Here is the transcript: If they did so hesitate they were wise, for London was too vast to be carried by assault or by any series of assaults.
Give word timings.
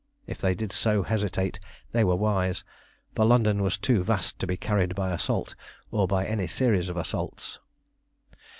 If 0.25 0.39
they 0.39 0.55
did 0.55 0.71
so 0.71 1.03
hesitate 1.03 1.59
they 1.91 2.03
were 2.03 2.15
wise, 2.15 2.63
for 3.15 3.23
London 3.23 3.61
was 3.61 3.77
too 3.77 4.03
vast 4.03 4.39
to 4.39 4.47
be 4.47 4.57
carried 4.57 4.95
by 4.95 5.11
assault 5.13 5.53
or 5.91 6.07
by 6.07 6.25
any 6.25 6.47
series 6.47 6.89
of 6.89 6.97
assaults. 6.97 7.59